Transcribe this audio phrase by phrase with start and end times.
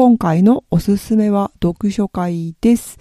[0.00, 2.96] 今回のおすすめは読書会です。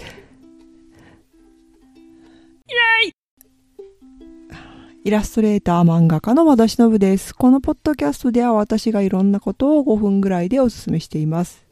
[5.06, 7.34] イラストレーター漫画家の和田忍です。
[7.34, 11.66] このポッドキャストでは私がいろんなことを5分ぐらいでおすすめしています。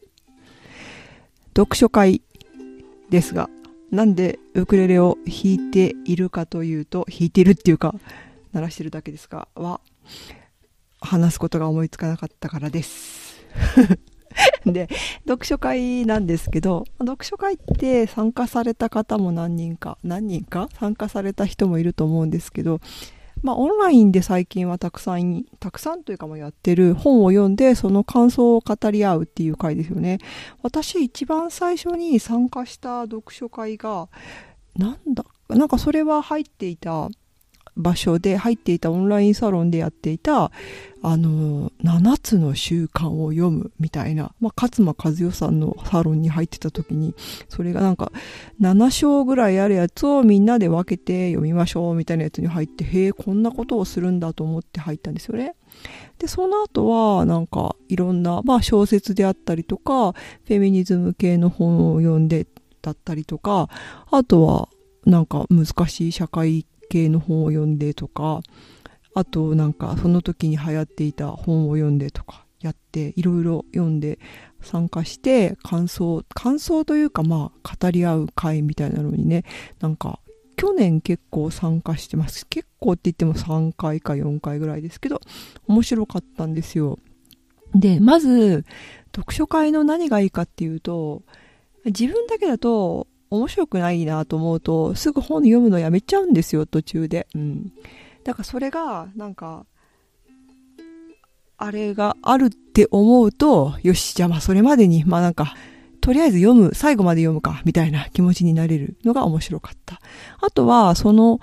[1.54, 2.22] 読書会
[3.10, 3.50] ですが、
[3.90, 7.94] なんでウクレレを弾いているかというと、弾いてるっていうか、
[8.54, 9.82] 鳴らしてるだけですが、は、
[11.02, 13.44] 話すことが思いつかなかったからです。
[14.66, 14.88] で、
[15.26, 22.80] 読書会なんですけど、読書会って参加された方も何人か、何人か参加された人もいると思うんですけど、
[23.42, 30.18] まあ、オンラインで最近はたくさん、たくさんというかもやってる本を読んで、その感想を語り合うっていう回ですよね。
[30.62, 34.08] 私一番最初に参加した読書会が、
[34.76, 37.08] なんだ、なんかそれは入っていた
[37.78, 40.50] 場所で入っていたオンラインサロンでやっていた、
[41.00, 47.14] あの、7つの習慣を読むみたいな、まあ、勝間和代さんのサロンに入ってた時に、
[47.48, 48.10] それがなんか、
[48.60, 55.54] 7章ぐらいあるやつをみんなで分けて読みましょうみたいなやつに入って、へえ、こんなことをするんだと思って入ったんですよね。
[56.18, 62.48] で、その後は、なんか、いろんな、まあ、小説であったりとか、フェミニズム系の本を読んで
[62.82, 63.68] だったりとか、
[64.10, 64.68] あとは、
[65.06, 68.40] なんか難しい社会系の本を読んでとか
[69.14, 74.18] あとなんかその時に流行っていた本を読んでとかやっていろいろ読んで
[74.60, 79.44] 参加して感想感想というかまあ語り合う会みたいなのにね
[79.80, 80.20] なんか
[80.56, 82.44] 去年結構参加してます。
[82.48, 85.20] 結構って言っても3回か4回ぐらいですけど
[85.68, 86.98] 面白かったんですよ。
[87.74, 88.64] でまず
[89.14, 91.22] 読書会の何がいいかっていうと
[91.84, 97.26] 自分だけだと面白くないなと思うと、すぐ本読むのやめちゃうんですよ、途中で。
[97.34, 97.72] うん。
[98.24, 99.66] だからそれが、なんか、
[101.56, 105.54] あれがあるって思うと、よし、じゃあまあそれまでに、まあなんか、
[106.00, 110.00] とりあえず読む、最後まで読むか、みたいな気持ちになれるのが面白かった。
[110.40, 111.40] あとは、その、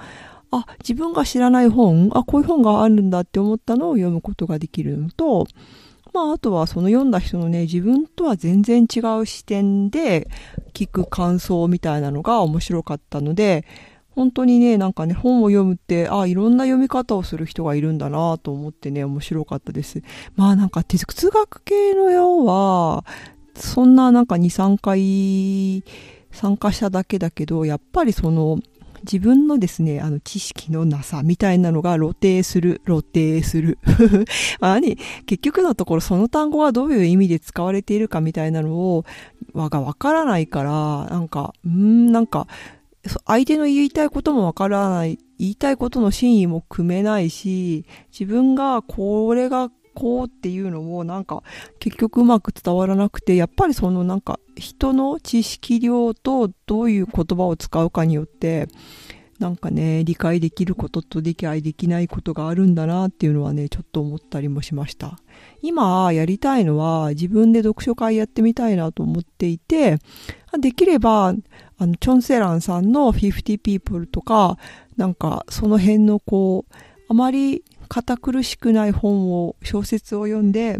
[0.52, 5.48] あ、自分が知らない本、あ、こういう本があるんだって思ったのを読むことができるのと、
[6.16, 10.30] まあ、あとはその読んだ人のね、自分とは全然違う視点で
[10.74, 13.66] 聞く感想みたいなのが面白かったので、
[14.12, 20.04] 本当にね、なんかね、本を読むって、ああ、いろんな読み方をする人がいるんだなと思ってね、面白かったです。
[20.38, 23.04] まあなんか哲学系のようは、
[23.54, 25.84] そんななんか2、3回
[26.32, 28.60] 参加しただけだけど、やっぱりその、
[29.12, 33.78] 自分のですね、あの、知識のなさみたいなのが露呈する、露呈する。
[34.60, 39.06] 何結局のところその単語はどういう意味で使われているかみたいなのを、
[39.54, 42.48] わがわからないから、なんか、うん、なんか、
[43.26, 51.42] 相手の言いたいこともわからない、言いたいことの真意も組めないし、自分がこれがこうっていうのもなんか
[51.80, 58.68] 結局うまく伝わらなくて、やっぱりそのなんか人の知識量とどういう言葉を使うかによって、
[59.40, 65.20] なんかね、理解できることと理解できないことがあるんだなっていうのはね、ちょっと思ったりもしました。
[65.62, 69.98] 今やりたいのは自分で読書会やってみたいなと思っていて、
[70.58, 71.34] できれば、
[71.78, 74.58] あの、チョンセランさんの50 people とか、
[74.96, 76.74] なんかその辺のこう、
[77.10, 80.78] あまり堅苦しくない本を小説を読んで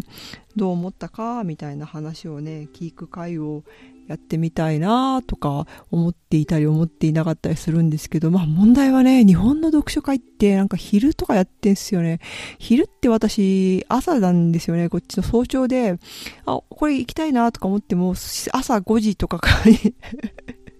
[0.56, 3.64] どう思ったかみたいな話をね聞く会を
[4.08, 12.20] やってみたいなとか思っていたり思っていなかったりするんですけど、まあ問題はね、日本の読書会ってなんか昼とかやってんすよね。
[12.60, 15.98] 昼って私朝なんですよね、こっちの早朝で、
[16.46, 19.50] あ、これ行きたいなとか思っても朝5時とかか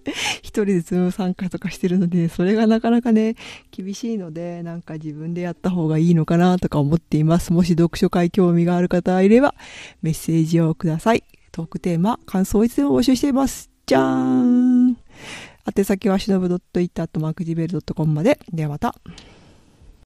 [0.42, 3.36] 一人でズーム参加とかしてるので、それがなかなかね、
[3.70, 7.52] 厳しいので、なんか自分でやった方がいいのかなとか思っています。
[7.52, 9.54] もし読書会興味がある方いれば、
[10.02, 11.24] メッセージをください。
[11.52, 13.70] トークテーマ、感想をいつでも募集しています。
[13.86, 14.96] じゃーん
[15.76, 18.38] 宛先はしのぶ .it.macgmail.com まで。
[18.52, 18.94] ではまた。